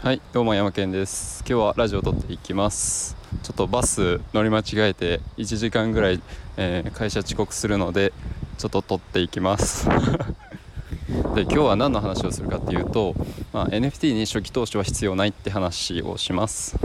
[0.00, 1.40] はいどうも山健です。
[1.40, 3.16] 今日はラジオを撮っていきます。
[3.42, 6.22] ちょっとバス乗り間違えて1時間ぐらい、
[6.56, 8.12] えー会社遅刻するので
[8.58, 9.88] ちょっと撮っていきます。
[11.34, 13.16] で今日は何の話をするかっていうと、
[13.52, 16.78] まあ、NFT に初期投資は必要ないって話をします、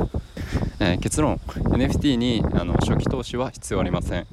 [0.80, 1.38] えー結論。
[1.38, 4.26] NFT にあの初期投資は必要ありません。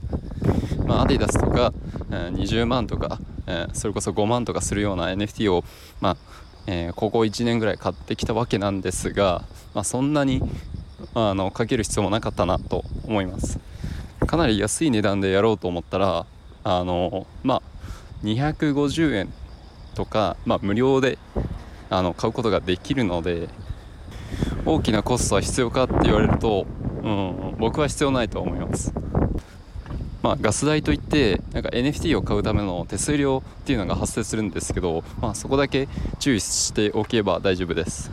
[0.86, 1.74] まあ、アディダスとか、
[2.10, 5.64] えー20万とか、えーそれこそ5万とかするような NFT を、
[6.00, 6.16] まあ
[6.72, 9.42] えーここ1年ぐらい買ってきたわけなんですが、
[9.74, 10.40] まあ、そんなに
[11.14, 13.58] あのかける必要もなかったなと思います。
[14.24, 16.26] かなり安い値段でやろうと思ったら
[16.62, 17.62] あのまあ
[18.22, 19.32] 250円
[19.96, 21.18] とか、まあ、無料で
[21.88, 23.48] あの買うことができるので
[24.64, 26.66] 大きなコストは必要かって言われると、
[27.02, 28.94] うん、僕は必要ないと思います。
[30.22, 35.88] まあ、ガス代といってなんか NFT を買うための手数料っていうのが発生するんですけど、まあ、そこだけ
[36.18, 38.10] 注意しておけば大丈夫です。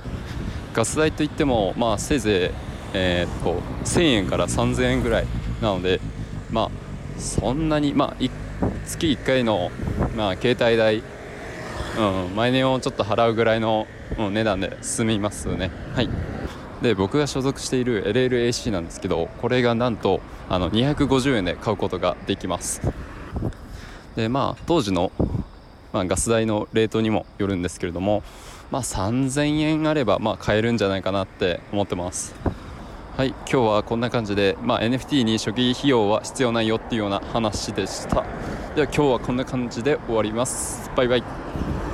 [0.74, 2.56] ガス代といっても、まあ、せいぜい、
[2.94, 5.28] えーっと1000円から3000円ぐらい
[5.62, 6.00] なので、
[6.52, 8.24] まあ、そんなに、まあ、
[8.86, 9.72] 月1回の、
[10.16, 11.04] まあ、携帯代、
[11.98, 13.98] うん、毎年をちょっと払うぐらいの、うん
[14.34, 15.72] 値段で済みますね。
[15.94, 16.10] はい。
[16.82, 22.82] で僕が所属している LLAC なんですけどこれがなんとあの250円で買うことができます。
[24.16, 25.12] でまあ当時の、
[25.94, 28.24] まあ、ガス代のレートにもよるんですけれども
[28.72, 32.36] まあ3000円あればまあ買えるんじゃないかなって思ってます。
[33.18, 38.24] はい今日はこんな感じで、まあ、NFT に初期費用は必要ないよっていうような話でした。
[38.76, 40.92] では今日はこんな感じで終わります。
[40.96, 41.88] バイバイ。